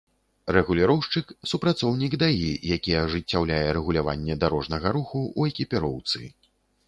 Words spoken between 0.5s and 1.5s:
Рэгуліроўшчык—